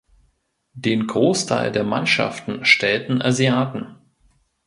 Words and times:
Den 0.73 1.05
Großteil 1.05 1.71
der 1.71 1.83
Mannschaften 1.83 2.65
stellten 2.65 3.21
Asiaten. 3.21 3.97